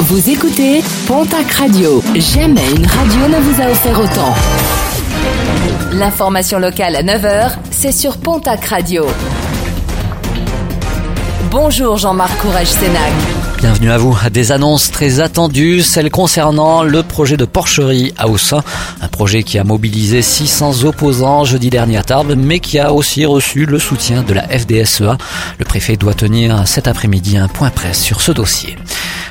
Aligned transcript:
Vous 0.00 0.28
écoutez 0.28 0.82
Pontac 1.06 1.50
Radio. 1.52 2.02
Jamais 2.14 2.68
une 2.76 2.86
radio 2.86 3.28
ne 3.28 3.40
vous 3.40 3.62
a 3.62 3.70
offert 3.70 3.98
autant. 3.98 4.34
L'information 5.92 6.58
locale 6.58 6.96
à 6.96 7.02
9h, 7.02 7.52
c'est 7.70 7.92
sur 7.92 8.18
Pontac 8.18 8.64
Radio. 8.64 9.06
Bonjour 11.50 11.96
Jean-Marc 11.96 12.36
Courage 12.38 12.66
Sénac. 12.66 13.12
Bienvenue 13.58 13.90
à 13.92 13.96
vous. 13.96 14.18
Des 14.30 14.52
annonces 14.52 14.90
très 14.90 15.20
attendues, 15.20 15.80
celles 15.80 16.10
concernant 16.10 16.82
le 16.82 17.02
projet 17.02 17.38
de 17.38 17.46
porcherie 17.46 18.12
à 18.18 18.28
Aussin, 18.28 18.62
un 19.00 19.08
projet 19.08 19.42
qui 19.42 19.58
a 19.58 19.64
mobilisé 19.64 20.20
600 20.20 20.84
opposants 20.84 21.44
jeudi 21.44 21.70
dernier 21.70 21.96
à 21.96 22.02
Tarbes, 22.02 22.34
mais 22.36 22.58
qui 22.58 22.78
a 22.78 22.92
aussi 22.92 23.24
reçu 23.24 23.64
le 23.64 23.78
soutien 23.78 24.22
de 24.22 24.34
la 24.34 24.42
FDSEA. 24.42 25.16
Le 25.58 25.64
préfet 25.64 25.96
doit 25.96 26.12
tenir 26.12 26.68
cet 26.68 26.88
après-midi 26.88 27.38
un 27.38 27.48
point 27.48 27.70
presse 27.70 28.02
sur 28.02 28.20
ce 28.20 28.32
dossier. 28.32 28.76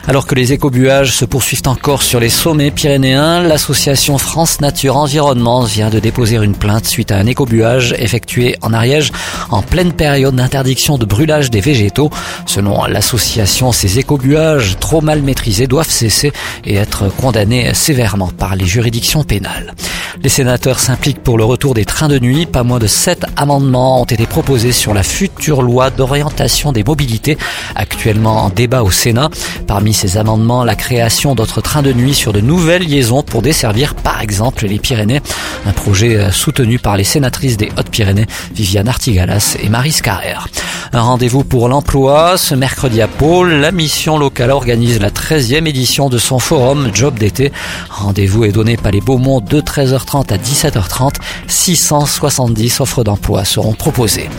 Alors 0.06 0.28
que 0.28 0.36
les 0.36 0.52
écobuages 0.52 1.16
se 1.16 1.24
poursuivent 1.24 1.62
encore 1.66 2.04
sur 2.04 2.20
les 2.20 2.30
sommets 2.30 2.72
pyrénéens, 2.72 3.42
l'association 3.42 4.18
France 4.18 4.60
Nature 4.60 4.98
Environnement 4.98 5.64
vient 5.64 5.90
de 5.90 6.00
déposer 6.00 6.36
une 6.36 6.56
plainte 6.56 6.86
suite 6.86 7.12
à 7.12 7.18
un 7.18 7.26
écobuage 7.26 7.96
effectué 7.98 8.58
en 8.62 8.74
Ariège 8.74 9.14
en 9.50 9.62
pleine 9.62 9.94
période 9.94 10.36
d'interdiction 10.36 10.98
de 10.98 11.06
brûlage 11.06 11.50
des 11.52 11.62
végétaux. 11.62 12.10
Selon 12.46 12.84
l'association, 12.84 13.72
ces 13.72 13.98
écobuages 13.98 14.76
trop 14.78 15.00
mal 15.00 15.22
maîtrisés 15.22 15.68
doivent 15.68 15.90
cesser 15.90 16.34
et 16.66 16.76
être 16.76 17.08
condamnés 17.16 17.74
sévèrement 17.74 18.30
par 18.30 18.58
les 18.58 18.66
juridictions 18.66 19.24
pénales. 19.24 19.74
Les 20.22 20.30
sénateurs 20.30 20.80
s'impliquent 20.80 21.24
pour 21.24 21.38
le 21.38 21.44
retour 21.44 21.74
des 21.74 21.86
trains 21.86 22.08
de 22.08 22.20
nuit. 22.20 22.46
Pas 22.46 22.64
moins 22.64 22.80
de 22.80 22.88
sept 22.88 23.26
amendements 23.36 24.02
ont 24.02 24.06
été 24.06 24.26
proposés 24.26 24.72
sur 24.72 24.94
la 24.94 25.04
future 25.04 25.62
loi 25.62 25.90
d'orientation 25.90 26.72
des 26.72 26.84
mobilités, 26.84 27.38
actuellement 27.76 28.44
en 28.44 28.50
débat 28.50 28.84
au 28.84 28.92
Sénat. 28.92 29.30
Parmi 29.66 29.93
ces 29.94 30.18
amendements, 30.18 30.64
la 30.64 30.76
création 30.76 31.36
d'autres 31.36 31.62
trains 31.62 31.82
de 31.82 31.94
nuit 31.94 32.14
sur 32.14 32.34
de 32.34 32.42
nouvelles 32.42 32.84
liaisons 32.84 33.24
pour 33.24 33.42
desservir 33.42 33.96
par 33.96 34.22
exemple 34.22 34.66
les 34.66 34.80
Pyrénées. 34.80 35.22
Un 35.66 35.72
projet 35.72 36.18
euh, 36.18 36.32
soutenu 36.32 36.80
par 36.80 36.98
les 36.98 37.04
sénatrices 37.04 37.58
des 37.58 37.70
Hautes-Pyrénées, 37.78 38.26
Viviane 38.54 38.88
Artigalas 38.88 39.58
et 39.62 39.70
Marie 39.70 39.94
Carrère. 40.02 40.48
Un 40.92 41.02
rendez-vous 41.02 41.44
pour 41.44 41.70
l'emploi. 41.70 42.38
Ce 42.38 42.54
mercredi 42.54 43.02
à 43.02 43.08
Pôle, 43.08 43.54
la 43.54 43.72
mission 43.72 44.18
locale 44.18 44.52
organise 44.52 45.00
la 45.00 45.10
13e 45.10 45.68
édition 45.68 46.10
de 46.10 46.18
son 46.18 46.40
forum 46.40 46.92
Job 46.94 47.18
d'été. 47.18 47.52
Rendez-vous 47.90 48.46
est 48.46 48.52
donné 48.52 48.78
par 48.78 48.92
les 48.92 49.02
Beaumont 49.02 49.42
de 49.42 49.60
13h30 49.60 50.32
à 50.32 50.38
17h30. 50.38 51.16
670 51.48 52.82
offres 52.82 53.04
d'emploi 53.04 53.44
seront 53.44 53.74
proposées. 53.74 54.30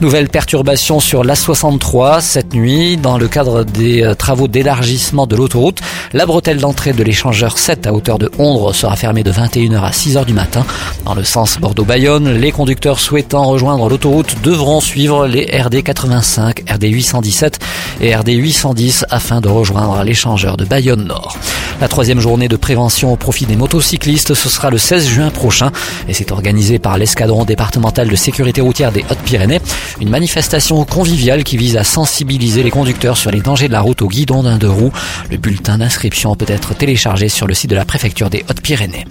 Nouvelle 0.00 0.30
perturbation 0.30 0.98
sur 0.98 1.24
l'A63 1.24 2.22
cette 2.22 2.54
nuit 2.54 2.96
dans 2.96 3.18
le 3.18 3.28
cadre 3.28 3.64
des 3.64 4.02
euh, 4.02 4.14
travaux 4.14 4.48
d'élargissement 4.48 5.26
de 5.26 5.36
l'autoroute. 5.36 5.82
La 6.14 6.24
bretelle 6.24 6.56
d'entrée 6.56 6.94
de 6.94 7.02
l'échangeur 7.02 7.58
7 7.58 7.86
à 7.86 7.92
hauteur 7.92 8.18
de 8.18 8.30
Ondre 8.38 8.74
sera 8.74 8.96
fermée 8.96 9.22
de 9.22 9.30
21h 9.30 9.82
à 9.82 9.90
6h 9.90 10.24
du 10.24 10.32
matin. 10.32 10.64
Dans 11.04 11.14
le 11.14 11.22
sens 11.22 11.58
Bordeaux-Bayonne, 11.60 12.32
les 12.32 12.50
conducteurs 12.50 12.98
souhaitant 12.98 13.44
rejoindre 13.44 13.90
l'autoroute 13.90 14.36
devront 14.42 14.80
suivre 14.80 15.26
les 15.26 15.44
RD 15.44 15.82
85, 15.82 16.64
RD 16.70 16.84
817 16.84 17.58
et 18.00 18.16
RD 18.16 18.30
810 18.30 19.04
afin 19.10 19.42
de 19.42 19.48
rejoindre 19.48 20.02
l'échangeur 20.02 20.56
de 20.56 20.64
Bayonne 20.64 21.04
Nord. 21.04 21.36
La 21.80 21.88
troisième 21.88 22.20
journée 22.20 22.48
de 22.48 22.56
prévention 22.56 23.10
au 23.10 23.16
profit 23.16 23.46
des 23.46 23.56
motocyclistes, 23.56 24.34
ce 24.34 24.48
sera 24.50 24.68
le 24.68 24.76
16 24.76 25.06
juin 25.08 25.30
prochain 25.30 25.70
et 26.08 26.12
c'est 26.12 26.30
organisé 26.30 26.78
par 26.78 26.98
l'escadron 26.98 27.44
départemental 27.44 28.08
de 28.08 28.16
sécurité 28.16 28.60
routière 28.60 28.92
des 28.92 29.02
Hautes-Pyrénées. 29.10 29.60
Une 30.00 30.10
manifestation 30.10 30.84
conviviale 30.84 31.44
qui 31.44 31.56
vise 31.56 31.76
à 31.76 31.84
sensibiliser 31.84 32.62
les 32.62 32.70
conducteurs 32.70 33.16
sur 33.16 33.30
les 33.30 33.40
dangers 33.40 33.68
de 33.68 33.72
la 33.72 33.80
route 33.80 34.02
au 34.02 34.08
guidon 34.08 34.42
d'un 34.42 34.58
deux 34.58 34.70
roues. 34.70 34.92
Le 35.30 35.36
bulletin 35.36 35.78
d'inscription 35.78 36.36
peut 36.36 36.46
être 36.48 36.74
téléchargé 36.74 37.28
sur 37.28 37.46
le 37.46 37.54
site 37.54 37.70
de 37.70 37.76
la 37.76 37.84
préfecture 37.84 38.30
des 38.30 38.44
Hautes-Pyrénées. 38.48 39.06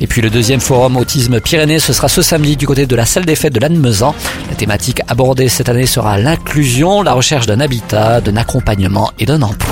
Et 0.00 0.06
puis 0.06 0.22
le 0.22 0.30
deuxième 0.30 0.60
forum 0.60 0.96
Autisme 0.96 1.40
Pyrénées, 1.40 1.78
ce 1.78 1.92
sera 1.92 2.08
ce 2.08 2.22
samedi 2.22 2.56
du 2.56 2.66
côté 2.66 2.86
de 2.86 2.96
la 2.96 3.06
salle 3.06 3.24
des 3.24 3.36
fêtes 3.36 3.54
de 3.54 3.60
Lannemezan. 3.60 4.14
La 4.48 4.56
thématique 4.56 5.00
abordée 5.08 5.48
cette 5.48 5.68
année 5.68 5.86
sera 5.86 6.18
l'inclusion, 6.18 7.02
la 7.02 7.12
recherche 7.12 7.46
d'un 7.46 7.60
habitat, 7.60 8.20
d'un 8.20 8.36
accompagnement 8.36 9.10
et 9.18 9.26
d'un 9.26 9.42
emploi. 9.42 9.71